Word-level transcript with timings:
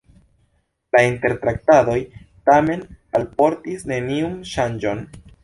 La 0.95 1.03
intertraktadoj 1.09 1.97
tamen 2.49 2.83
alportis 3.21 3.87
neniun 3.93 4.35
ŝanĝon. 4.57 5.07